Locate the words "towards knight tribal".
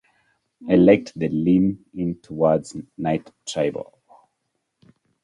2.23-3.99